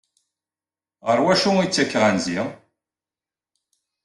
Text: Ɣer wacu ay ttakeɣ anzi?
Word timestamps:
Ɣer 1.07 1.19
wacu 1.25 1.51
ay 1.59 1.69
ttakeɣ 1.69 2.03
anzi? 2.09 2.39